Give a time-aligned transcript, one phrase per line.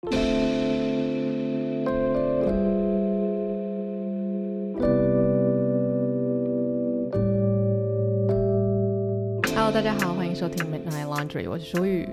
[0.00, 0.12] Hello，
[9.72, 12.08] 大家好，欢迎收听 Midnight Laundry，我是舒雨。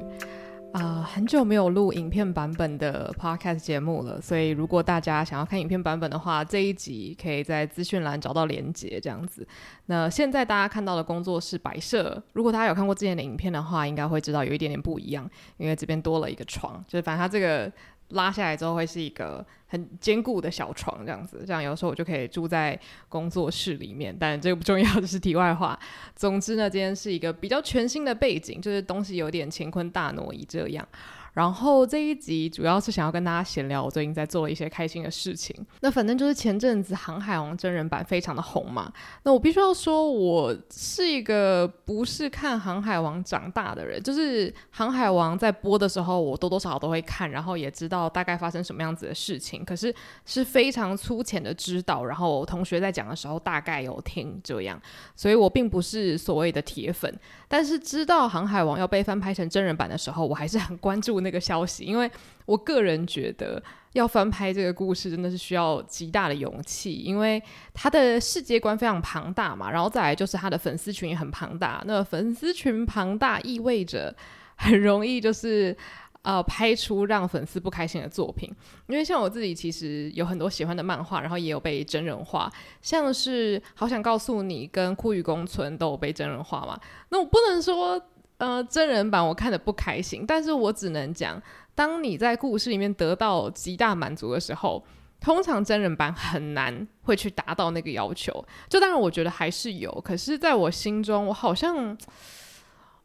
[0.75, 9.47] 啊、很久没有录影片版本的 podcast 节目了，所以如果大家想要看影片版本的话，这一集可以在资讯栏找到连接，这样子。
[9.85, 17.71] 那现在大家看到的工作室摆设，如果大家有看过之前的影片的话，应该会知道有一点点不一样，因为这边多了一个床，就是反正它这个。
[18.09, 24.15] 拉下来之后会是一个很坚固的小床，这样子，这样有时候我就可以住在工作室里面。
[24.17, 25.77] 但这个不重要，的是题外话。
[26.15, 30.87] 总之呢，今天是一个比较全新的背景，就是东西有点乾坤大挪移这样。
[31.35, 35.53] 然后这一集主要是想要跟大家闲聊，我最近在做一些开心的事情。
[35.81, 38.91] 那反正就是前阵子《航海王》真人版非常的红嘛。
[39.23, 49.65] 那我必须要说，我是一个不是看《航海王》长大的人，就是《航海王》在播的时候，我多多少少都会看，然后也知道大概发生什么样子的事情。
[49.65, 49.93] 可是
[50.25, 54.81] 是非常粗浅的知道，然后同学在讲的时候大概有听这样，
[55.17, 57.13] 所以我并不是所谓的铁粉。
[57.49, 62.09] 但是知道《航海王》要被翻拍成真人版的时候，我还是很关注那个消息，因为
[62.45, 63.61] 我个人觉得
[63.93, 67.41] 要翻拍这个故事真的是需要极大的勇气，因为
[67.73, 71.83] 他的世界观非常庞大嘛，然后再来就是他的粉丝群也很庞大。
[71.87, 74.15] 那粉丝群庞大意味着
[74.55, 75.75] 很容易就是
[76.21, 78.49] 呃拍出让粉丝不开心的作品，
[78.87, 87.99] 因为像我自己其实有很多喜欢的漫画，然后也有被真人化，像是好想告诉你跟酷雨宫村都有被真人化嘛，那我不能说。
[88.37, 91.41] 呃，真人版我看的不开心，但是我只能讲，
[91.73, 94.83] 当你在故事里面得到极大满足的时候，
[95.19, 98.45] 通常真人版很难会去达到那个要求。
[98.69, 101.97] 就当然，我觉得还是有，可是在我心中，我好像。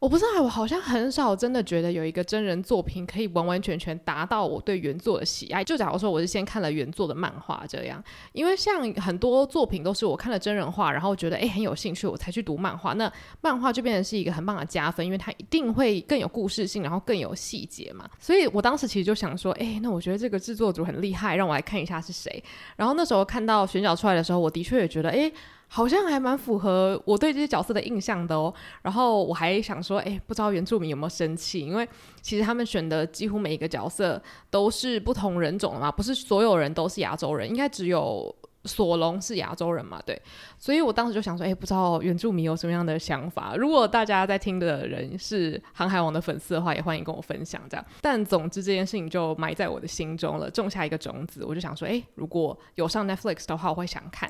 [0.00, 5.62] 我不知道，我好像很少真的觉得有一个真人作品可以完完全全达到我对原作的喜爱。
[5.62, 12.94] 就假如说我是先看了原作的漫画这样，因为像很多作品都是我看了真人化，然后觉得诶很有兴趣，我才去读漫画。
[12.94, 13.12] 那
[13.42, 18.08] 漫画就变成是一个很棒的加分，因为它一定会更有故事性，然后更有细节嘛。
[18.18, 22.42] 所以我当时其实就想说，诶，那我觉得这个制作组很厉害，让我来看一下是谁。
[22.76, 25.30] 然后那时候看到选角出来的时候，我的确也觉得，诶。
[25.72, 28.52] 好像还蛮符合我对这些角色的印象的哦。
[28.82, 31.60] 然后我还想说，哎，不知道原住民有没有生气？
[31.60, 31.88] 因为
[32.20, 34.20] 其实他们选的几乎每一个角色
[34.50, 40.20] 都是不同人种的嘛，不是所有人都是亚洲人，应该只有索隆是亚洲人嘛，对。
[40.58, 43.54] 所以我当时就想说，哎，不知道原住民有什么样的想法？
[43.54, 47.86] 如果大家在听的人是航海王的粉丝的话，也欢迎跟我分享这样。
[48.00, 51.44] 但总之这件事情就埋在我的心中了，种下一个种子。
[51.44, 54.28] 我就想说，哎，如果有上 Netflix 的话，我会想看。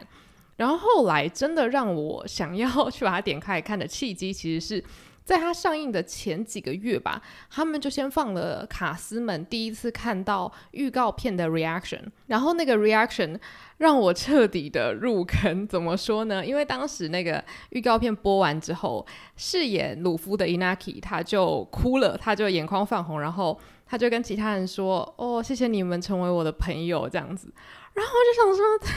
[0.60, 4.84] 然后后来真的让我想要去把它点开看的契机，其实是
[5.25, 7.22] 在它上映的前几个月吧。
[7.48, 13.38] 他们就先放了卡斯们第一次看到预告片的 reaction，然后那个 reaction
[13.78, 15.66] 让我彻底的入坑。
[15.66, 16.44] 怎么说呢？
[16.44, 19.06] 因为当时那个预告片播完之后，
[19.37, 27.50] 饰演鲁夫的 Inaki 他就哭了，他就眼眶泛红，然后他就跟其他人说：“哦，谢谢你们成为我的朋友。”这样子，
[27.94, 28.92] 然后我就想说。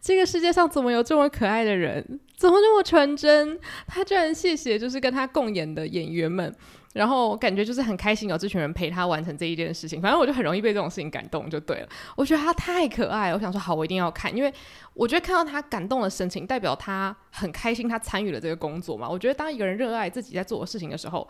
[0.00, 2.04] 这个世界上怎么有这么可爱的人？
[2.36, 3.58] 怎么这么纯真？
[3.86, 6.54] 他居然谢谢就是跟他共演的演员们，
[6.94, 10.00] 然后感觉就是很开心有这群人陪他完成这一件事情。
[10.00, 11.88] 反正我就很容易被这种事情感动，就对了。
[12.16, 14.52] 我觉得他太可爱了，我想说好，我一定要看，因为
[14.94, 19.06] 我觉得看到他感动的神情，代表他很开心，他参与了这个工作嘛。
[19.06, 21.28] 我觉得当一个人热爱自己在做的事情的时候，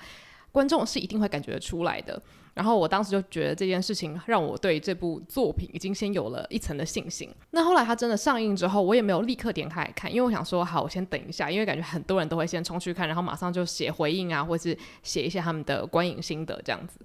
[0.53, 2.23] 观众是一定会感觉出来的。
[2.55, 7.29] 然后我当时就觉得这件事情让我对这部作品已经先有了一层的信心。
[7.51, 16.99] 那后来它真的上映之后，我也没有立刻点开来看，因为我想说，好，我先等一下，因为感觉很多人都会先冲去看，然后马上就写回应啊，或是写一下他们的观影心得这样子。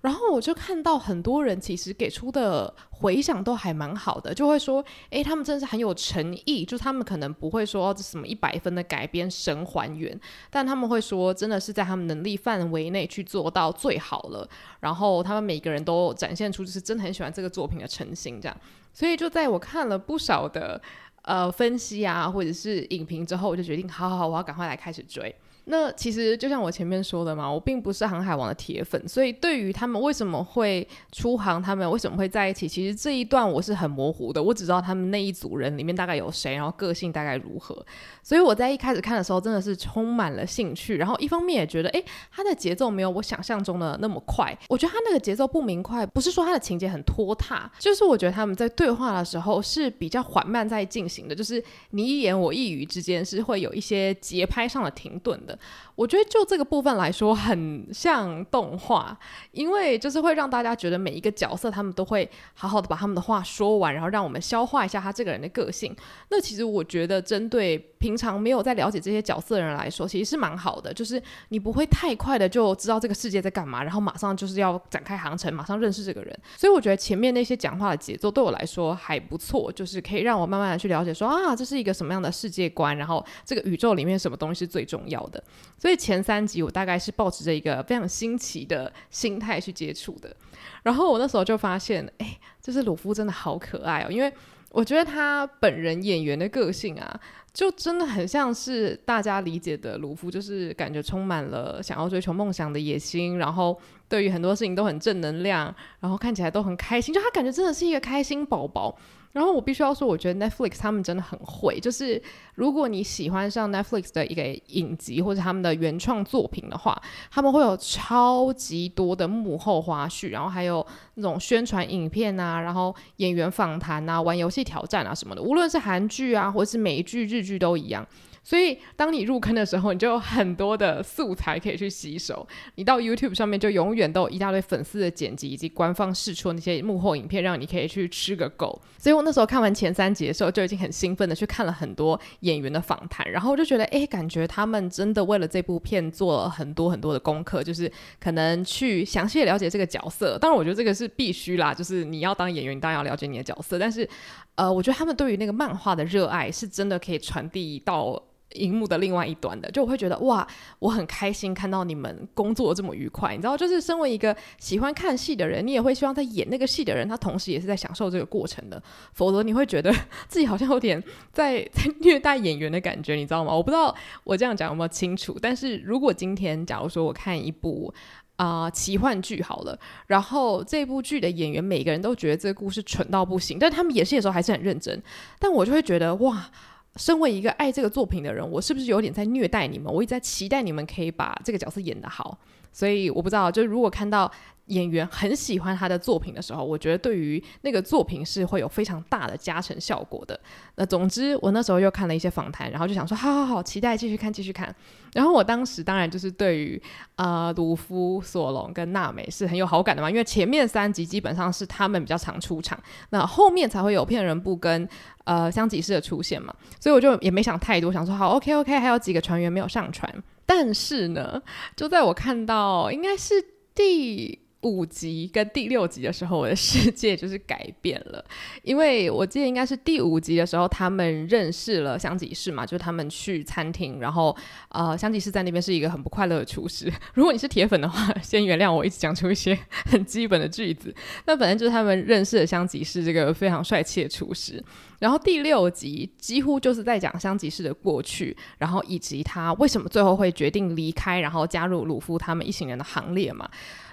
[0.00, 10.18] 然后我就看到很多人其实给出的回响都还蛮好的，就会说，诶，他们真的是很有诚意，就他们可能不会说这什么一百分的改编神还原，
[10.50, 14.48] 但他们会说真的是在他们能力范围内去做到最好了。
[14.80, 18.54] 然后然后他们每个人都展现出就是真的很喜欢这个作品的诚心，这样。
[18.92, 20.78] 所以就在我看了不少的
[21.22, 25.34] 呃分析啊，或者是影评之后，我就决定，好好好，我要赶快来开始追。
[25.64, 34.42] 那其实就像我前面说的嘛，我并不是航海王的铁粉，所以对于他们为什么会出航，他们为什么会在一起，其实这一段我是很模糊的。
[34.42, 37.84] 我只知道他们那一组人里面大概有谁，然后个性大概如何。
[38.24, 44.56] 所以我在一开始看的时候真的是充满了兴趣，然后一方面也觉得，诶，他的节奏没有我想象中的那么快。
[44.68, 55.51] 我觉得他那个节奏不明快，不是说他的情节很拖沓，就是我觉得他们在对话的时候是比较缓慢在进行的，就是你一言我一语之间是会有一些节拍上的停顿的。
[55.94, 59.16] 我觉得就这个部分来说，很像动画，
[59.52, 65.94] 因为就是会让大家觉得每一个角色他们都会好好的把他们的话说完，然后让我们消化一下他这个人的个性。
[66.30, 76.36] 那其实我觉得，针对平常没有在了解这些角色的人来说，其实是蛮好的，就是你不会太快的就知道这个世界在干嘛，然后马上就是要展开航程，马上认识这个人。
[76.56, 85.40] 所以我觉得前面那些讲话的节奏对我来说还不错，就是可以让我慢慢的去了解说啊，这是一个什么样的世界观，然后这个宇宙里面什么东西是最重要的。
[85.78, 90.34] 所以前三集我大概是抱持着一个非常新奇的心态去接触的，
[90.82, 94.32] 然后我那时候就发现，哎，就是鲁夫真的好可爱哦，因为
[94.72, 97.20] 我觉得他本人演员的个性啊，
[97.52, 103.78] 就真的很像是大家理解的卢夫，就是感觉充满了想要追求梦想的野心，然后
[104.08, 108.96] 对于很多事情都很正能量，然后看起来都很开心，就他感觉真的是一个开心宝宝。
[109.32, 112.22] 然后我必须要说，我觉得 Netflix 他们真的很会，就是
[112.54, 117.00] 如果你喜欢上 Netflix 的一个影集或者他们的原创作品的话，
[117.30, 128.06] 他们会有超级多的幕后花絮，然后还有那种宣传影片啊，然后演员访谈啊，玩游戏挑战啊什么的，无论是韩剧啊，或者是美剧、日剧都一样。
[128.44, 132.46] 所以，当你入坑的时候，你就有很多的素材可以去吸收。
[132.74, 138.82] 你到 YouTube 上面就永远都有一大堆粉丝的剪辑以及官方释出那些幕后影片，让你可以去吃个够。
[138.98, 150.36] 所以我那时候看完前三集的时候，就已经很兴奋的去看了很多演员的访谈，然后我就觉得，哎，感觉他们真的为了这部片做了很多很多的功课，就是可能去详细了解这个角色。
[150.38, 153.78] 当然，我觉得这个是必须啦，就是你要当演员，你当然要了解你的角色。
[153.78, 154.08] 但是，
[154.56, 158.20] 呃，我觉得他们对于那个漫画的热爱，是真的可以传递到。
[158.54, 160.46] 荧幕的另外一端的，就我会觉得哇，
[160.78, 168.82] 我很开心看到你们工作这么愉快，你知道，就是身为一个喜欢看戏的人，你也会希望在演那个戏的人，他同时也是在享受这个过程的，
[169.12, 169.92] 否则你会觉得
[170.28, 171.02] 自己好像有点
[171.32, 173.54] 在 在虐待演员的感觉，你知道吗？
[173.54, 173.94] 我不知道
[174.24, 177.92] 我这样讲有没有清楚，但是如果今天假如说我看一部
[178.36, 185.00] 啊、奇幻剧好了，然后这部剧的演员每个人都觉得这个故事蠢到不行，但他们演戏的时候还是很认真，
[185.38, 186.50] 但我就会觉得哇。
[186.96, 189.92] 身为一个爱这个作品的人，我是不是有点在虐待你们？
[189.92, 192.38] 我一直在期待你们可以把这个角色演得好，
[192.72, 194.30] 所以我不知道，就如果看到。
[194.66, 200.38] 演员很喜欢他的作品的时候，我觉得对于那个作品是会有非常大的加成效果的。
[200.76, 204.74] 那总之，我那时候又看了一些访谈，然后就想说，好好好，期待继续看，继续看。
[205.14, 206.80] 然后我当时当然就是对于
[207.16, 212.78] 呃鲁夫、索隆跟娜美是很有好感的嘛，因为前面三集基本上是他们比较常出场，
[213.10, 214.88] 那后面才会有骗人布跟
[215.24, 220.10] 呃香吉士的出现嘛，所以我就也没想太多，想说好，OK OK，还有几个船员没有上船。
[220.46, 221.40] 但是呢，
[221.76, 223.34] 就在我看到应该是
[223.74, 228.24] 第五集跟第六集的时候，我的世界就是改变了，
[228.62, 234.36] 因为我记得应该是第五集的时候，他们认识了香吉士嘛，就是他们去餐厅，然后
[234.70, 236.92] 呃，香吉士在那边是一个很不快乐的厨师。
[237.14, 240.94] 如果你是铁粉的话，先原谅我一直讲出一些很基本的句子。
[241.26, 244.62] 那本来就是他们认识了香吉士这个非常帅气的厨师。
[245.00, 253.50] 然后第六集几乎就是在讲香吉士的过去，然后以及他为什么最后会决定离开，然后加入鲁夫他们一行人的行列嘛。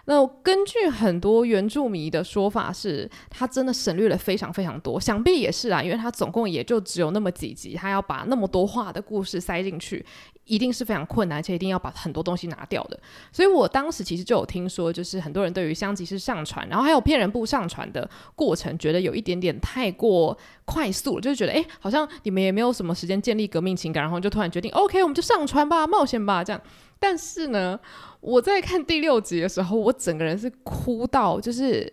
[0.10, 10.04] 那根据很多原著迷的说法是，他真的省略了非常非常多，想必也是啊，因为他总共也就只有那么几集，他要把那么多话的故事塞进去，
[10.46, 13.00] 一定是非常困难，而且一定要把很多东西拿掉的。
[13.32, 26.60] 所以我当时其实就有听说，就是很多人对于香吉士上传，然后还有骗人布上传的过程，觉得有一点点太过快速了，就是觉得哎，好像你们也没有什么时间建立革命情感，然后就突然决定，OK，我们就上传吧，冒险吧，这样。
[27.00, 27.80] 但是呢，
[28.20, 31.92] 我在看第六集的时候，我整个人是哭到就是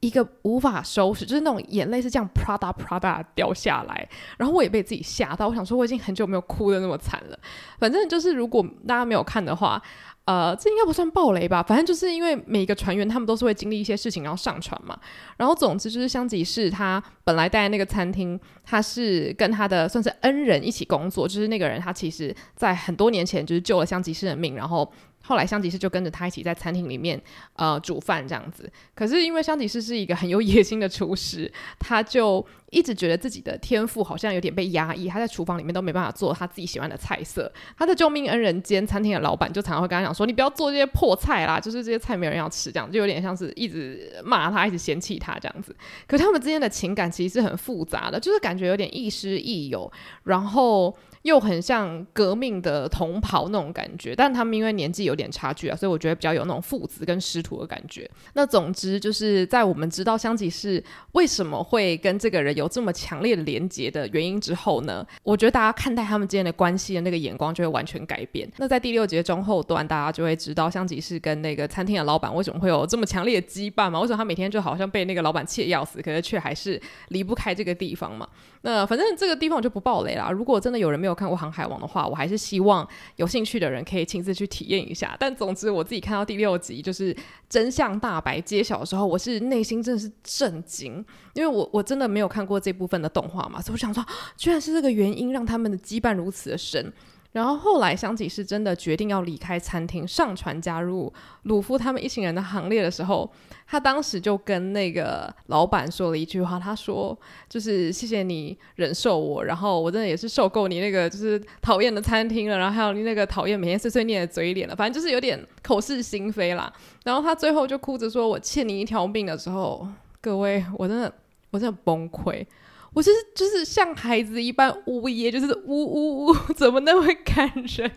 [0.00, 5.48] 一个无法收拾，就是那种眼泪是这样啪嗒啪嗒掉下来，然后我也被自己吓到。
[5.48, 7.38] 我想说，我已经很久没有哭的那么惨了。
[7.78, 9.82] 反正就是，如果大家没有看的话。
[10.24, 11.62] 呃，这应该不算暴雷吧？
[11.62, 14.98] 反正就是因为每一个船员他们都是会经历一些事情，然后上船嘛。
[15.36, 24.90] 然后总之就是香吉士他本来待在那个餐厅，他是跟他的算是恩人一起工作，就是那个人他其实在很多年前就是救了香吉士的命，然后。
[25.22, 27.20] 后来香吉士就跟着他一起在餐厅里面
[27.54, 37.50] 呃煮饭这样子，可是因为香吉士是一个很有野心的厨师， 他就一直觉得自己的天赋好像有点被压抑，他在厨房里面都没办法做他自己喜欢的菜色。
[37.76, 45.74] 他的救命恩人兼餐厅的老板就常常会跟他讲说：“你不要做这些破菜啦，就是这些菜没人要吃。”这样就有点像是一直骂他，一直嫌弃他这样子。
[46.06, 49.90] 可是他们之间的情感其实是很复杂的，就是感觉有点亦师亦友，
[50.24, 50.96] 然后。
[51.22, 58.10] 又很像革命的同袍那种感觉，但他们因为年纪有点差距啊，所以我觉得比较有那种父子跟师徒的感觉。
[58.34, 68.50] 那总之就是在我们知道香吉士为什么会跟这个人有这么强烈的连结的原因之后呢，我觉得大家看待他们之间的关系的那个眼光就会完全改变。
[68.56, 74.00] 那在第六集中后段，大家就会知道香吉士跟那个餐厅的老板为什么会有这么强烈的羁绊嘛？
[74.00, 78.28] 为什么他每天就好像被那个老板气得要死，可是却还是离不开这个地方嘛？
[78.62, 80.30] 那反正这个地方我就不爆雷啦。
[80.30, 85.16] 如果真的有人没有看过《航海王》的话，我还是希望有兴趣的人可以亲自去体验一下。
[85.18, 87.14] 但总之，我自己看到第六集就是
[87.48, 91.04] 真相大白揭晓的时候，我是内心真的是震惊，
[91.34, 94.04] 因为我我真的没有看过这部分的动画嘛，所以我想说，
[94.36, 96.92] 居然是这个原因让他们的羁绊如此的深。
[97.32, 101.10] 然后后来，香吉士真的决定要离开餐厅，上船加入
[101.44, 103.30] 鲁夫他们一行人的行列的时候，
[103.66, 116.70] 他当时就跟那个老板说了一句话，他说：“就是谢谢你忍受我，然后我真的也是受够你那个就是讨厌的餐厅了，然后还有你那个讨厌每天碎碎念的嘴脸了，反正就是有点口是心非啦。”
[117.04, 119.88] 然后他最后就哭着说：“我欠你一条命的时候，
[120.20, 121.10] 各位，我真的
[121.50, 122.44] 我真的崩溃。”
[122.94, 127.90] 我就是就是像孩子一般呜咽，就是呜呜呜，怎么那么感人？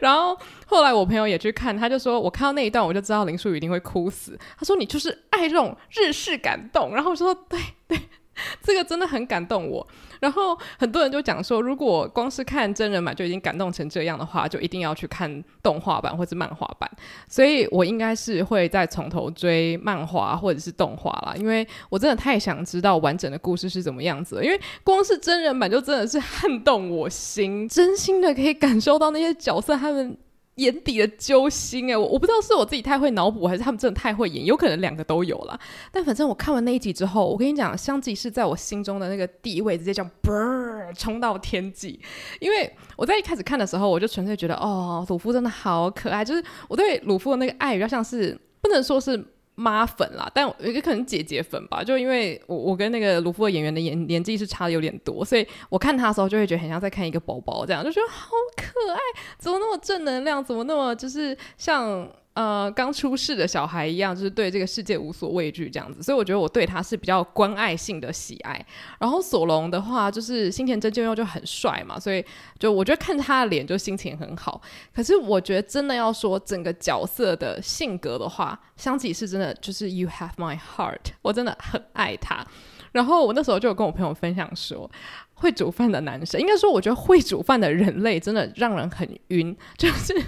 [0.00, 4.38] 然后后来我朋友也去看，他就说，我看到那一段我就知道林书宇一定会哭死。
[4.58, 6.94] 他说，你就是爱这种日式感动。
[6.94, 7.58] 然后我说对
[7.88, 7.98] 对。
[8.62, 9.86] 这个真的很感动我，
[10.20, 16.90] 然后很多人就讲说，如果光是看真人版就已经感动成这样的话，就一定要去看动画版或者漫画版。
[17.28, 24.44] 所以我应该是会再从头追漫画或者是动画啦，因为我真的太想知道完整的故事是怎么样子了。
[24.44, 30.16] 因为光是真人版就真的是撼动我心，真心的可以感受到那些角色他们。
[30.56, 35.58] 眼底的揪心哎，我我不知道是我自己太会脑补，还是他们真的太会演，有可能两个都有啦。
[35.90, 41.98] 但反正我看完那一集之后，我跟你讲，香吉是在我心中的那个地位直接这样嘣冲到天际。
[42.40, 49.24] 因为我在一开始看的时候，我就纯粹觉得哦，鲁夫真的好可爱，就是我对鲁夫的那个爱比较像是不能说是。
[49.54, 51.82] 妈粉啦，但也可能姐姐粉吧。
[51.82, 58.98] 就因为我我跟那个卢夫的演员的年年纪是差的有点多，所以我看他的时候就会觉得很像在看一个宝宝这样，就觉得好可爱，
[59.38, 62.08] 怎么那么正能量，怎么那么就是像。
[62.34, 68.66] 呃，刚出世的小孩一样，就是对这个世界无所畏惧这样子，所以我觉得我对他是比较关爱性的喜爱。
[68.98, 72.24] 然后索隆的话，就是新田真剑佑就很帅嘛，所以
[72.58, 74.60] 就我觉得看他的脸就心情很好。
[74.92, 82.44] 可是我觉得真的要说整个角色的性格的话，香吉士真的就是 You have my heart，我真的很爱他。
[82.90, 84.90] 然后我那时候就有跟我朋友分享说，
[85.34, 90.20] 会煮饭的男生，应该说我觉得会煮饭的人类真的让人很晕，就是。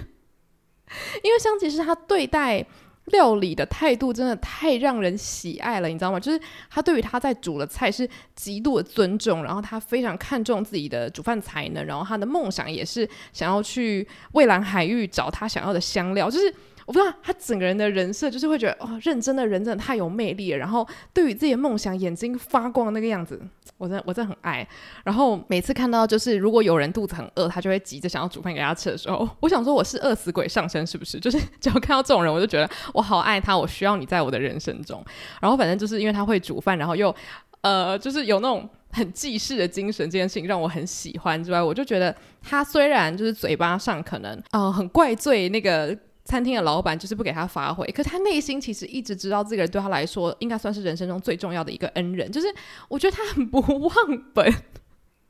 [1.23, 2.65] 因为香吉士他对待
[3.05, 6.19] 料理的态度真的太让人喜爱了，你知道吗？
[6.19, 6.39] 就是
[6.69, 16.53] 他对于他在煮的菜是极度的尊重，然后他非常看重自己的煮饭才能，然后他的梦想也是想要去蔚蓝海域找他想要的香料，就是。
[16.87, 20.57] 我不知道他整个人的人设就是会觉得哦，认真的人真的太有魅力了。
[20.57, 23.37] 然后对于自己的梦想，眼睛发光的那个样子，
[23.77, 24.65] 我真的我真的很爱。
[25.03, 31.19] 然后每次看到就是如果有人肚子很饿，他就会急着想要煮饭给他吃的时候，我想说我是饿死鬼上身是不是？
[31.19, 35.03] 就是只要看到这种人，我就觉得我好爱他，我需要你在我的人生中。
[35.41, 37.13] 然后反正就是因为他会煮饭，然后又
[37.59, 45.93] 呃就是有那种很济世的精神，这件事情让我很喜欢之外，我就觉得他虽然就是嘴巴上可能呃很怪罪那个。
[46.27, 52.47] 餐厅的老板就是不给他发挥，可他内心其实一直知道这个人对他来说应该算是人生中最重要的一个恩人，就是
[52.89, 53.91] 我觉得他很不忘
[54.33, 54.53] 本，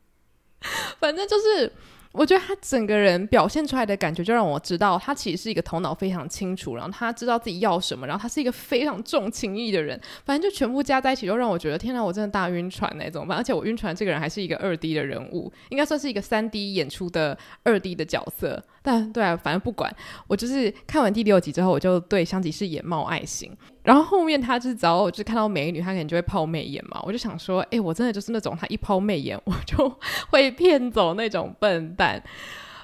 [1.00, 1.72] 反正就是。
[2.12, 10.00] 我觉得他整个人表现出来的感觉，就让我知道他其实是一个头脑非常清楚，然后他知道自己要什么，然后他是一个非常重情义的人。
[10.26, 13.28] 反正就全部加在一起，就让我觉得天哪，我真的大晕船那种。
[13.30, 18.64] 而且我晕船这个人还是一个二 D 的人物，应该算是一个三 D 演出的二 D 的角色。
[18.82, 19.94] 但对啊，反正不管，
[20.28, 23.52] 我就是看完第六集之后，我就对香吉士眼冒爱心。
[23.88, 27.02] 然后后面他就是只要就看到美女，他可能就会抛媚眼嘛。
[27.06, 29.98] 我就想说，哎，我真的就是那种他一抛媚眼，我就
[30.30, 32.22] 会骗走那种笨蛋。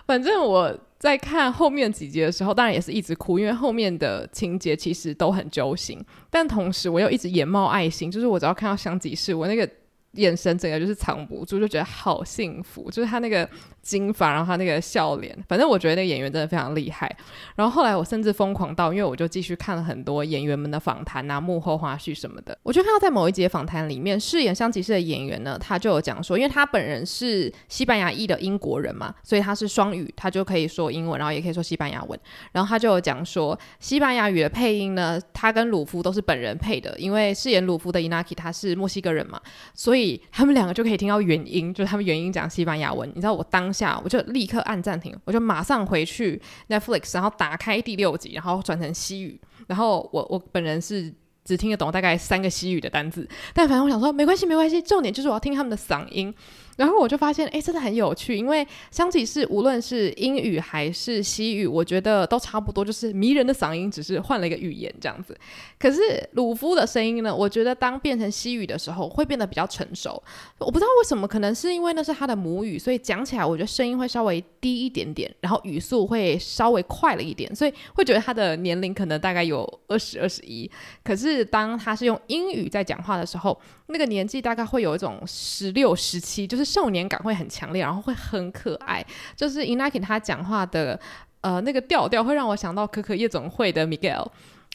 [0.08, 6.02] 反正我在看后面几集的时候，当然也是一直哭，因为后面的情节其实都很揪心。
[6.30, 9.70] 但同时我又一直眼冒爱心，就是我只要看到香吉士，我那个
[10.14, 12.90] 眼神整个就是藏不住，就觉得好幸福。
[12.90, 13.48] 就是他那个。
[13.84, 17.14] 金发，然后他那个笑脸，反正我觉得那个演员真的非常厉害。
[17.58, 22.58] 然后后来我甚至疯狂到，因为我就继续看了很多演员们的访谈啊、幕后花絮什么的。
[22.64, 32.18] 我就看到在某一节访谈里面，饰演香吉士的演员呢，他就有讲说，因为他本人是西班牙裔的英国人嘛，所以他是双语，他就可以说英文，然后也可以说西班牙文。
[32.54, 39.42] 然后他就有讲说，西班牙语的配音呢，他跟鲁夫都是本人配的，因为饰演鲁夫的伊纳基他是墨西哥人嘛，
[39.74, 43.10] 所以以他们两个就可以听到原音，就是他们原音讲西班牙文。
[43.16, 49.40] 你知道我当下我就立刻按暂停，我就马上回去 Netflix，然后打开第六集，然后转成西语。
[49.68, 51.14] 然后我我本人是
[51.46, 56.34] 只听得懂大概三个西语的单字，但反正我想说没关系没关系，重点就是我要听他们的嗓音。
[56.78, 65.38] 然后我就发现，哎，真的很有趣，因为香吉士无论是英语还是西语，我觉得都差不多，就是迷人的嗓音，只是换了一个语言这样子。
[65.78, 70.22] 可是鲁夫的声音呢，我觉得当变成西语的时候，会变得比较成熟。
[70.58, 80.70] 我不知道为什么，可能是因为那是他的母语，所以讲起来我觉得声音会稍微低一点点，然后语速会稍微快了一点，所以会觉得他的年龄可能大概有二十二十一。
[81.04, 89.06] 可是当他是用英语在讲话的时候，那个年纪大概会有一种十六、十七，就是少年感会很强烈，然后会很可爱。
[89.36, 91.00] 就是 Inaki 他讲话的
[91.42, 94.28] 呃那个调调，会让我想到可可夜总会的 Miguel，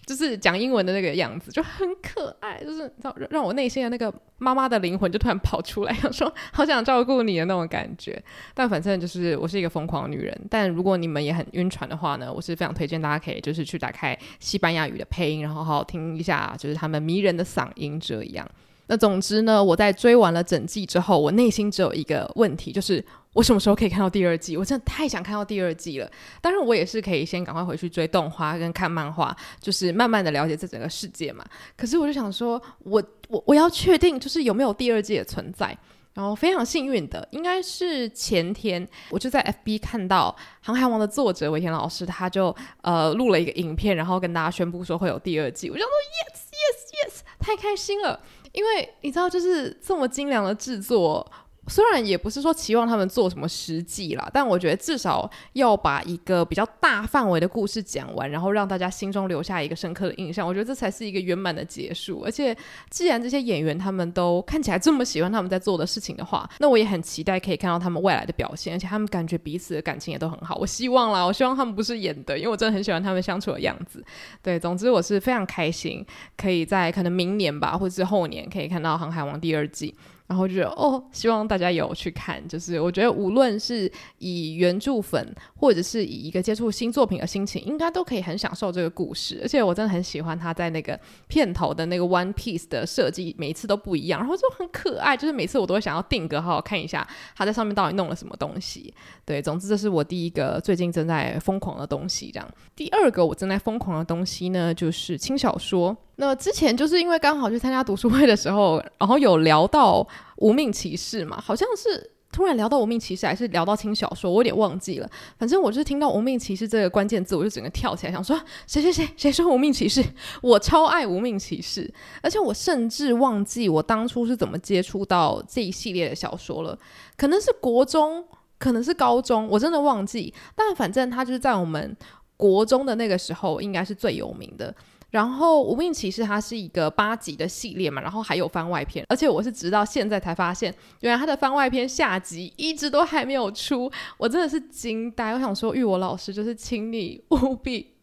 [0.07, 8.23] 就是讲英文的那个样子，就很可爱，就是让让我内心的那个妈妈的灵魂就突然跑出来，想说好想照顾你的那种感觉。
[8.54, 10.35] 但反正就是我是一个疯狂女人。
[10.49, 18.49] 但如果你们也很晕船的话呢，我是非常推荐大家可以就是去打开西班牙语的配音，然后好好听一下，就是他们迷人的嗓音这样。
[18.88, 23.04] 那总之呢，我在追完了整季之后，我内心只有一个问题，就是
[23.35, 24.57] 我什么时候可以看到第二季？
[24.57, 26.11] 我真的太想看到第二季了。
[26.40, 31.45] 当然，我也是可以先赶快回去追动画跟看漫画，就是慢慢的了解这整个世界嘛。
[31.76, 35.76] 可是我就想说，我我我要确定就是有没有第二季的存在。
[36.14, 45.71] 然后非常幸运的，应该是前天，我就在 FB 看到《航海王》的作者尾田老师，他就呃录了一个影片，然后跟大家宣布说会有第二季。
[45.71, 48.18] 我就说 yes yes yes，太开心了。
[48.59, 51.25] 因为你知道，就是这么精良的制作。
[51.69, 62.23] 虽然也不是说期望他们做什么实际啦，但我觉得至少要把一个比较大范围的故事讲完，然后让大家心中留下一个深刻的印象，我觉得这才是一个圆满的结束。
[62.25, 62.57] 而且，
[62.91, 68.75] 既然这些演员他们都看起来这么喜欢他们在做的事情的话，那我也很期待可以看到他们未来的表现。
[68.75, 74.05] 而且他们感觉彼此的感情也都很好，我希望啦，我希望他们不是演的，因为我真的很喜欢他们相处的样子。
[74.43, 76.05] 对，总之我是非常开心，
[76.37, 79.95] 可以在可能明年吧，或者是后年可以看到《航海王》第二季。
[80.28, 82.47] 然后就哦，希望大家有去看。
[82.47, 89.40] 就是我觉得，无论是以原著粉，或者是以一个接触新作品的心情，应该都可以很享受这个故事。
[89.42, 95.16] 而且我真的很喜欢他在那个片头的那个 One Piece 的设计，每一次都不一样，然后就很可爱。
[95.16, 98.93] 就是每次我都会想要定格，好好看一下他在上面到底弄了什么东西。
[99.25, 102.30] 对，总之这是我第一个最近正在疯狂的东西。
[102.30, 105.97] 这样，第二个我正在疯狂的东西呢，就是轻小说。
[106.21, 110.02] 那之前就是因为刚好去参加读书会的时候， 然后有聊到
[110.39, 115.09] 《无命骑士》嘛，好像是突然聊到《无命骑士》，还是聊到轻小说，我有点忘记了。
[115.39, 120.02] 反正我就是听到《无命骑士》这个关键字，我就整个跳起来，想说谁谁谁谁说《无命骑士》，
[120.43, 121.87] 我超爱《无命骑士》，
[122.21, 126.76] 而且我甚至忘记我当初是怎么接触到这一系列的小说了，
[127.17, 128.25] 可能是国中，
[128.59, 130.35] 可能是高中，我真的忘记。
[130.57, 131.97] 但反正他就是在我们
[132.37, 134.75] 国中的那个时候，应该是最有名的。
[135.10, 145.32] 然后《无命骑士》它是一个八集的系列嘛，然后还有番外篇，而且我是直到现在才发现，原来它的番外篇下集一直都还没有出，我真的是惊呆。
[145.32, 147.94] 我想说，玉我老师就是请你务必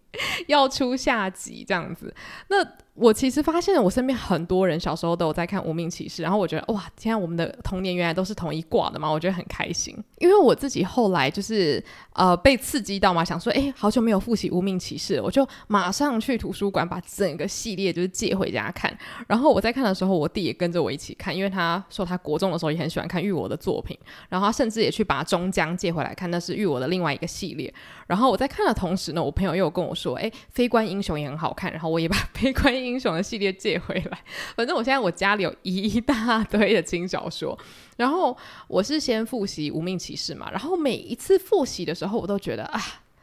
[0.47, 2.13] 要出下集这样子，
[2.49, 2.65] 那。
[2.95, 9.93] 我其实发现了，我身边很多人小时候都有在看《无名骑士》，然后我觉得哇，天啊，我们的童年原来都是同一挂的嘛，我觉得很开心。
[10.19, 18.97] 因为我自己后来就是呃被刺激到嘛，想说哎，好久没有复习《无名骑士》，我就马上去图书馆把整个系列就是借回家看。
[19.27, 23.97] 然后我在看的时候，我弟也跟着我一起看，因为他说他国中的时候也很喜欢看玉我的作品，
[24.29, 27.73] 然后他甚至也去把终江借回来看，那是玉我的另外一个系列。
[28.07, 34.19] 然后我在看的同时呢，我朋友又跟我说，哎，《非官英雄》也很好看，然后我也把《非官英英雄》的系列借回来。
[34.55, 37.57] 反正我现在我家里有一大堆的轻小说。
[37.97, 42.81] 然后我是先复习《无命骑士》嘛，然后每一次复习的时候，我都觉得啊，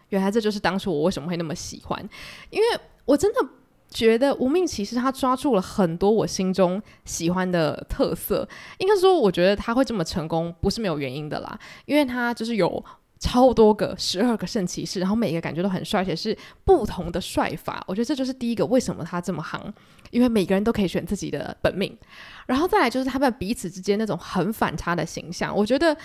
[0.09, 2.09] 原来这就是当初我为什么会那么喜欢，
[2.51, 2.67] 因为
[3.05, 3.47] 我真的
[3.91, 8.49] 觉得《无命骑士》他抓住了很多我心中喜欢的特色。
[8.79, 12.85] 应该说，我觉得他会这么成功，不是没有原因的啦，因为他就是有。
[13.23, 17.83] 超多个十二个圣骑士，然后每一个感觉都很帅，而且是不同的帅法。
[17.87, 19.73] 我觉得这就是第一个为什么他这么行，
[20.11, 21.97] 因为每个人都可以选自己的本命。
[22.47, 25.57] 然后再来就是他们彼此之间那种很反差的形象。
[25.57, 25.97] 我觉得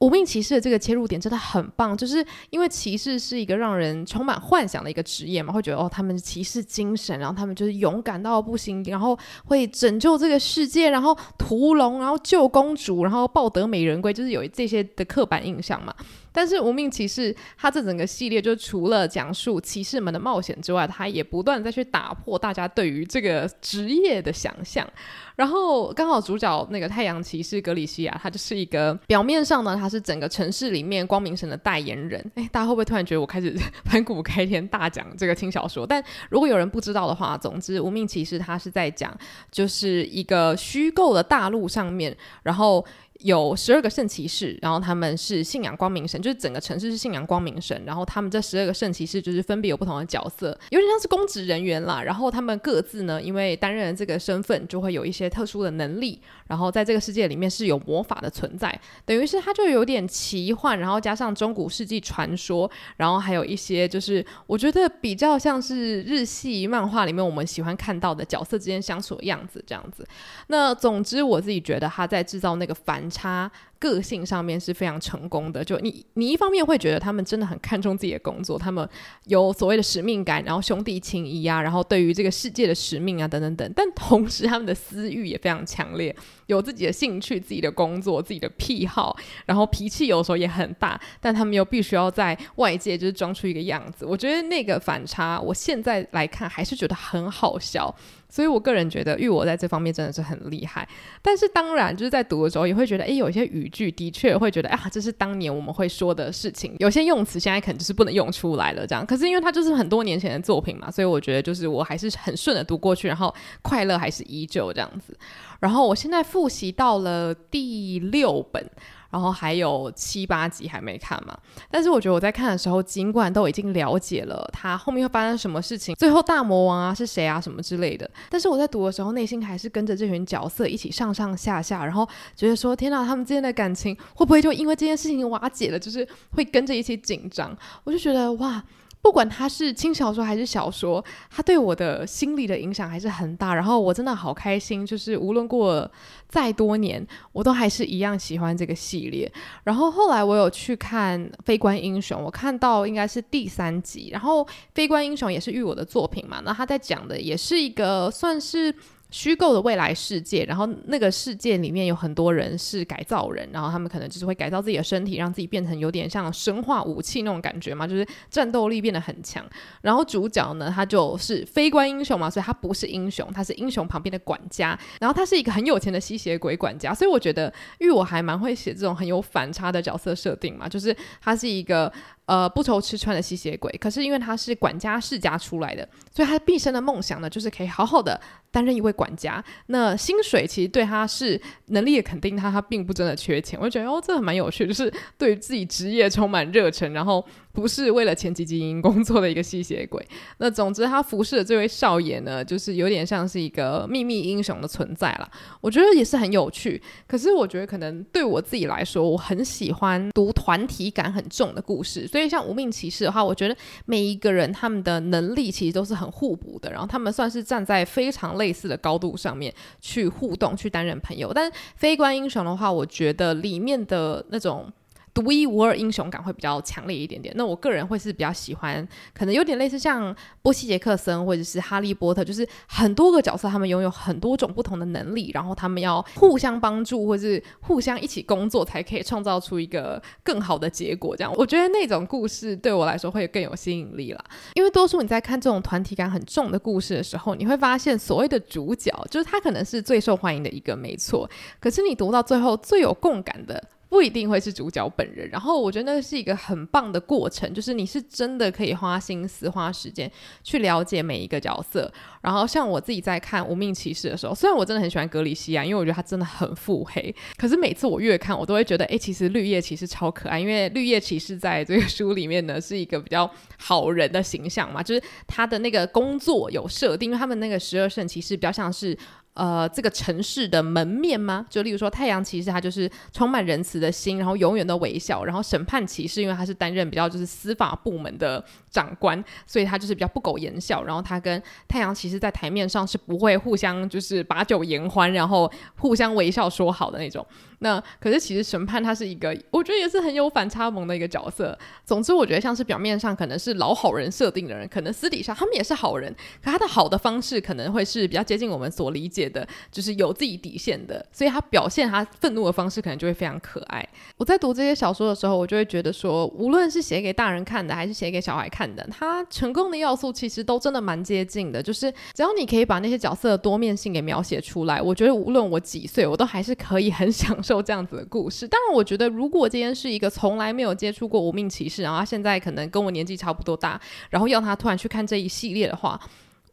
[0.00, 15.94] 无命骑士的这个切入点真的很棒，就是因为骑士是一个让人充满幻想的一个职业嘛，会觉得哦，他们是骑士精神，然后他们就是勇敢到不行，然后会拯救这个世界，然后屠龙，然后救公主，然后抱得美人归，就是有这些的刻板印象嘛。
[16.38, 24.88] 但是无名骑士它这整个系列就除了讲述骑士们的冒险之外，它也不断再去打破大家对于这个职业的想象。
[25.34, 32.24] 然后刚好主角那个太阳骑士格里西亚，他就是一个表面上呢，他是整个城市里面光明神的代言人。
[32.36, 33.52] 哎，大家会不会突然觉得我开始
[33.84, 35.84] 盘古开天大讲这个轻小说？
[35.84, 39.12] 但如果有人不知道的话，总之无名骑士他是在讲
[39.50, 42.86] 就是一个虚构的大陆上面，然后。
[43.24, 47.82] 有十二个圣骑士，然后他们是信仰光明神，就是整个城市是信仰光明神。
[47.84, 52.00] 然后他们这十二个圣骑士就是分别有不同的角色，有点像是公职人员啦。
[52.00, 56.20] 然后他们各自呢，因为担任这个身份，就会有一些特殊的能力。
[56.46, 70.06] 然后在这个世界里面是有魔法的存在，等于是它就有点奇幻，然后加上中古世纪传说，然后还有一些就是我觉得比较像是日系漫画里面我们喜欢看到的角色之间相处的样子这样子。
[70.46, 73.07] 那总之我自己觉得他在制造那个反。
[73.10, 78.88] 差个性上面是非常成功的，就你你一方面会觉得他们真的很看重自己的工作，他们
[79.26, 86.14] 有所谓的使命感，然后兄弟情谊啊，然后对于这个世界的使命啊等等等，但同时他们的私欲也非常强烈，
[86.46, 94.04] 有自己的兴趣、自己的工作、自己的癖好，然后脾气有时候也很大，但他们又必须要在外界就是装出一个样子。
[94.04, 97.94] 我觉得那个反差，我现在来看还是觉得很好笑。
[98.30, 100.86] 所以，我个人觉得玉我在这方面真的是很厉害。
[101.22, 106.74] 但是，当然就是在读的时候也会觉得，诶，有些语句的确会觉得，啊，这是当年我们会说的事情。
[106.78, 109.04] 有些用词现在可能就是不能用出来了，这样。
[109.04, 115.16] 可是，因为它就是很多年前的作品嘛，所以我觉得就是我还是很顺的读过去，然后快乐还是依旧这样子。
[115.60, 118.70] 然后，我现在复习到了第六本。
[119.10, 121.36] 然后还有七八集还没看嘛，
[121.70, 138.62] 但是我觉得我在看的时候，尽管都已经了解了他后面会发生什么事情，最后大魔王啊是谁啊什么之类的，但是我在读的时候，内心还是跟着这群角色一起上上下下，然后觉得说天哪，他们之间的感情会不会就因为这件事情瓦解了，就是会跟着一起紧张，我就觉得哇。
[139.08, 143.54] 不管他是轻小说还是小说，他对我的心理的影响还是很大。
[143.54, 145.90] 然后我真的好开心，就是无论过
[146.28, 149.32] 再多年，我都还是一样喜欢这个系列。
[149.64, 154.10] 然后后来我有去看《非官英雄》，我看到应该是第三集。
[154.12, 154.44] 然后
[154.74, 158.74] 《非官英雄》也是玉我的作品嘛，那他在讲的也是一个算是。
[159.10, 169.44] 虚构的未来世界，然后那个世界里面有很多人是改造人，然后他们可能就是会改造自己的身体，让自己变成有点像生化武器那种感觉嘛，就是战斗力变得很强。
[169.80, 174.78] 然后主角呢，他就是非官英雄嘛，所以他不是英雄，他是英雄旁边的管家。
[175.00, 181.92] 然后他是一个很有钱的吸血鬼管家，所以我觉得，因为我还蛮会写这种很有反差的角色设定嘛，就是他是一个。
[182.28, 189.42] 呃，不愁吃穿的吸血鬼，可是因为他是管家世家出来的，所以他毕生的梦想呢，就是可以好好的担任一位管家。
[189.68, 193.58] 那薪水其实对他是能力也肯定他，他并不真的缺钱。
[193.58, 197.24] 我就觉得哦，这很蛮有趣，就是对于自己职业充满热忱，然后。
[197.50, 200.00] 不是为了钱汲汲营工作的一个吸血鬼。
[200.36, 205.28] 那总之，他服侍的这位少爷呢，就是有点像是一个秘密英雄的存在啦。
[205.60, 206.80] 我觉得也是很有趣。
[207.08, 212.06] 可是，我觉得可能对我自己来说，我很喜欢读团体感很重的故事。
[212.06, 221.32] 所以，所以像无命骑士的话，我觉得每一个人他们的能力其实都是很互补的，然后他们算是站在非常类似的高度上面去互动，去担任朋友。
[221.32, 224.72] 但非观英雄的话，我觉得里面的那种。
[225.18, 227.34] 独一无二英雄感会比较强烈一点点。
[227.36, 241.16] 那我个人会是比较喜欢，可能有点类似像波西·杰克森或者是哈利波特，就是很多个角色，他们拥有很多种不同的能力，然后他们要互相帮助，或是互相一起工作，才可以创造出一个更好的结果。
[241.16, 244.24] 这样，我觉得那种故事对我来说会更有吸引力啦。
[244.54, 251.28] 因为多数你在看这种团体感很重的故事的时候，你会发现所谓的主角，就是他可能是最受欢迎的一个，没错。
[251.58, 253.60] 可是你读到最后，最有共感的。
[253.88, 260.10] 不一定会是主角本人，然后我觉得那是一个很棒的过程，就是你是真的可以花心思、花时间
[260.42, 261.90] 去了解每一个角色。
[262.20, 278.96] 然后像我自己在看《无名骑士》的时候，虽然我真的很喜欢格里西亚，因为我觉得他真的很腹黑，可是每次我越看，我都会觉得，哎，其实绿叶骑士超可爱，因为绿叶骑士在这个书里面呢是一个比较好人的形象嘛，就是他的那个工作有设定，因为他们那个十二圣骑士比较像是。
[279.38, 281.46] 呃，这个城市的门面吗？
[281.48, 285.24] 就例如说，太阳骑士他就是充满仁慈的心，然后永远都微笑。
[285.24, 290.82] 然后审判骑士，因为他是担任比较就是司法部门的长官，所以他就是比较不苟言笑。
[290.84, 297.26] 然后他跟太阳其实在台面上是不会互相就是把酒言欢，然后互相微笑说好的那种。
[297.60, 301.58] 那可是其实审判他是一个，我觉得也是很有反差萌的一个角色。
[301.84, 313.84] 总之，我觉得像是表面上可能是老好人设定的人，可能私底下他们也是好人，可他的好的方式可能会是比较接近我们所理解的，就是有自己底线的，所以他表现他愤怒的方式可能就会非常可爱。
[314.16, 321.62] 我在读这些小说的时候，我就会觉得说，无论是写给大人看的，还是写给小孩看看的，他成功的要素其实都真的蛮接近的。
[321.62, 328.48] 就是只要你可以把那些角色的多面性给描写出来，我觉得无论我几岁，我都还是可以很 享受这样子的故事。
[328.48, 336.00] 当然，我觉得如果今天是一个从来没有接触过无名骑士，然后他现在可能跟我年纪差不多大，然后要他突然去看这一系列的话，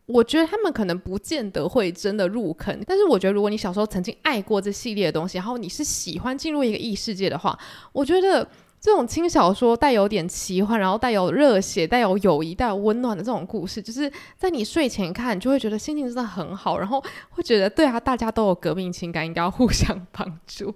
[0.06, 2.80] 我觉得他们可能不见得会真的入坑。
[2.86, 7.58] 但是我觉得，如果你小时候曾经爱过这系列的东西，然后你是喜欢进入一个异世界的话，
[7.91, 8.48] 我觉得
[8.86, 20.71] 这种轻小说带有点奇幻，然后带有热血、带有友谊、带有温暖的这种故事，就是在你睡前看，就会觉得心情真的很好，然后会觉得对啊，大家都有革命情感，应该要互相帮助。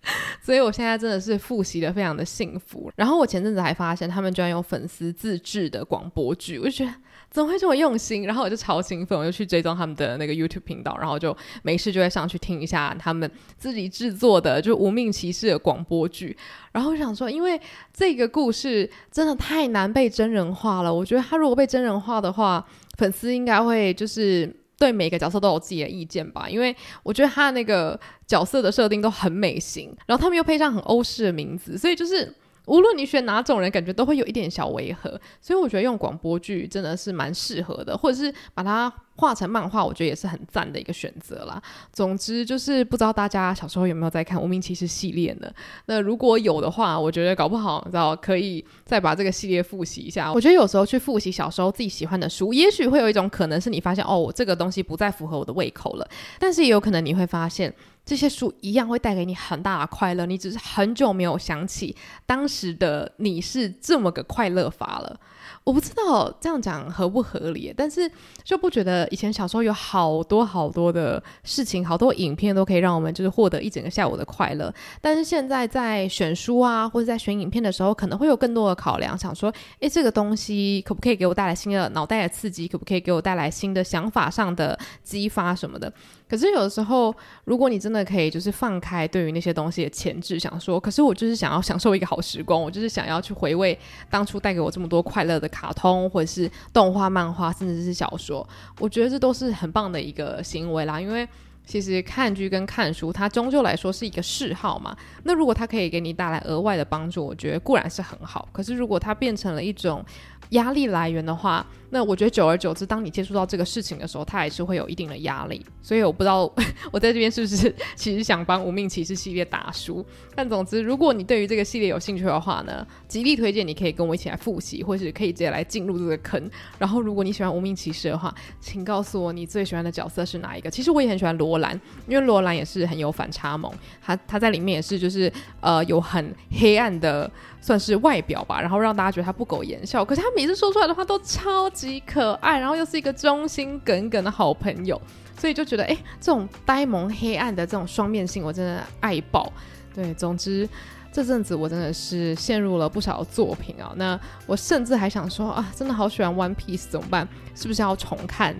[0.40, 2.90] 所以我现在真的是复习的非常的幸福。
[2.96, 6.94] 然后我前阵子还发现，他们居然有粉丝自制的广播剧，我就觉得。
[7.30, 8.26] 怎么会这么用心？
[8.26, 16.36] 然后我就超兴奋，我就去追踪他们的那个 YouTube 频道，然后就没事就会上去听一下他们自己制作的就无命骑士的广播剧。
[16.72, 17.60] 然后我想说，因为
[17.94, 22.66] 这个故事真的太难被真人化了，我觉得他如果被真人化的话，
[22.98, 26.48] 粉丝应该会就是对每个角色都有自己的意见吧。
[26.48, 32.34] 因为我觉得他那个角色的设定都很美型，然后他们又配上很欧式的名字，所以就是。
[32.66, 41.62] 无论你选哪种人，感觉都会有一点小违和，所以我觉得用广播剧真的是蛮适合的，或者是把它画成漫画，我觉得也是很赞的一个选择啦。
[41.92, 45.52] 总之就是不知道大家小时候有没有在看《无名骑士》系列呢？
[45.84, 50.32] 那如果有的话，我觉得搞不好，你知道可以再把这个系列复习一下。
[50.32, 57.72] 我觉得有时候去复习小时候自己喜欢的书，也许会有一种可能是你发现哦，我这个东西不再符合我的胃口了，但是也有可能你会发现。
[58.02, 61.94] 这些书一样会带给你很大的快乐，你只是很久没有想起
[62.26, 65.20] 当时的你是这么个快乐法了。
[65.62, 68.10] 我不知道这样讲合不合理，但是
[68.42, 74.72] 就不觉得以前小时候有好多好多的事情，好多影片都可以让我们就是获得一整个下午的快乐。
[75.00, 82.66] 但是现在在选书啊，或者在选影片的时候，可能会有更多的考量，想说，诶，这个东西可不可以给我带来新的脑袋的刺激？
[82.66, 85.92] 可不可以给我带来新的想法上的激发什么的？
[86.30, 87.14] 可是有的时候，
[87.44, 95.50] 如果你真的可以就是放开对于那些东西的前置，想说，可是我就是想要享受一个好时光，我就是想要去回味当初带给我这么多快乐的。
[95.50, 101.00] 卡通或者是动画、漫画，甚至是小说，我觉得这都是很棒的一个行为啦。
[101.00, 101.28] 因为
[101.70, 104.96] 其实看剧跟看书，它终究来说是一个嗜好嘛。
[105.22, 108.48] 那如果它可以给你带来额外的帮助，我觉得固然是很好。
[108.50, 110.04] 可是如果它变成了一种
[110.48, 115.64] 压力来源的话，那我觉得久而久之，当你接触到这个事情的时候，它还是会有一定的压力。
[115.80, 116.52] 所以我不知道
[116.90, 120.04] 我在这边是不是 其实想帮无名骑士系列打书。
[120.34, 126.50] 但总之，如果你对于这个系列有兴趣的话呢，极力推荐你可以跟我一起来复习，或是可以直接来进入这个坑。
[126.78, 130.68] 然后，如果你喜欢无名骑士的话，请告诉我你最喜欢的角色是哪一个。
[130.68, 133.72] 其实我也很喜欢罗兰，因为罗兰也是很有反差萌，
[134.04, 137.30] 他他在里面也是就是呃有很黑暗的。
[137.62, 144.98] 算是外表吧，然后让大家觉得他不苟言笑，可是他每次说出来的话都超级可爱，然后又是一个忠心耿耿的好朋友，
[145.36, 149.52] 所以就觉得哎，这种呆萌黑暗的这种双面性，我真的爱爆。
[149.94, 150.66] 对，总之
[151.12, 157.28] 这阵子我真的是陷入了不少作品啊，那我甚至还想说啊，真的好喜欢 One Piece，怎么办？
[157.54, 158.56] 是不是要重看？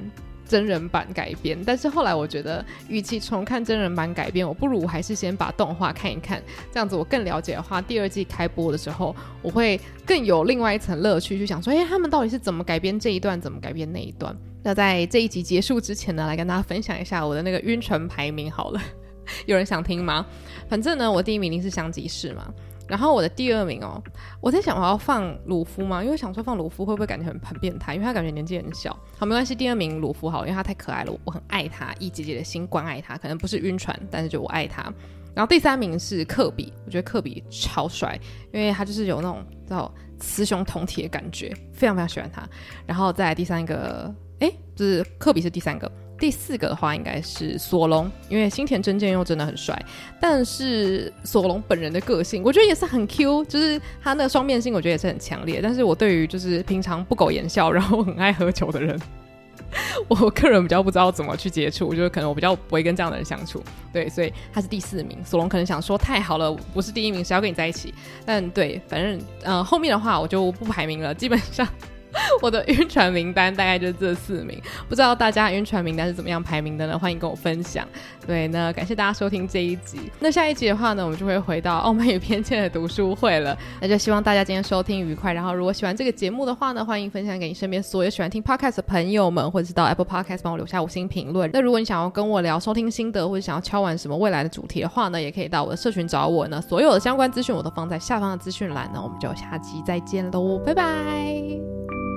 [0.51, 14.37] 真人版改编，但是后来我觉得，与其重看真人版改编，我不如还是先把动画看一看，这样子我更了解的话，第二季开播的时候，我会更有另外一层乐趣，去想说，哎，他们到底是怎么改编这一段，怎么改编那一段？
[14.65, 18.83] 那在这一集结束之前呢，来跟大家分享一下我的那个晕船排名好了，
[19.47, 20.27] 有人想听吗？
[20.69, 22.53] 反正呢，我第一名一定是香吉士嘛。
[22.91, 24.03] 然后我的第二名哦，
[24.41, 26.03] 我在想我要放鲁夫吗？
[26.03, 27.95] 因为想说放鲁夫会不会感觉很很变态？
[27.95, 28.91] 因为他感觉年纪很小。
[29.17, 33.17] 好，没关系，第二名鲁夫好，因为他太可爱了，我很爱他，以姐姐的心关爱他。
[33.17, 34.83] 可能不是晕船，但是就我爱他。
[35.33, 38.19] 然后第三名是科比，我觉得科比超帅，
[38.53, 42.43] 因为他就是有那种叫雌雄同体的感觉，非常非常喜欢他。
[42.85, 45.91] 然后再来第三个，哎，就是科比是第三个。
[46.21, 49.77] 第四个的话应该是索隆，因为新田真剑佑真的很帅，
[50.21, 55.61] 但是索隆本人的个性，我觉得也是很 Q，就是他那个双面性，我觉得也是很强烈。
[55.63, 59.01] 但是我对于就是平常不苟言笑，然后很爱喝酒的人，
[60.09, 63.63] 我个人比较不知道怎么去接触，就是可能我比较不会跟这样的人相处。
[63.91, 65.19] 对，所以他是第四名。
[65.25, 67.95] 索隆可能想说太好了，不是第一名，谁要跟你在一起？
[68.27, 71.67] 但对，反正呃后面的话我就不排名了，基本上。
[72.43, 76.99] 我的晕船名单大概就是这四名，不知道大家晕船名单是怎么样排名的呢？
[76.99, 77.87] 欢迎跟我分享。
[78.27, 79.99] 对，那感谢大家收听这一集。
[80.21, 83.57] 那下一集的话呢，我们就会回到《傲慢与偏见》的读书会了。
[83.81, 85.33] 那就希望大家今天收听愉快。
[85.33, 91.51] 然后，如果喜欢这个节目的话呢，欢迎分享给你身边所有喜欢听 podcast 的朋友们，或者是到 Apple Podcast 帮我留下五星评论。
[91.53, 96.61] 那如果你想要跟我聊收听心得，或者想要敲完什么未来的主题的话呢，也可以到我的社群找我呢。
[96.61, 99.01] 所有的相关资讯我都放在下方的资讯栏呢。
[99.03, 102.10] 我们就下期再见喽，拜拜。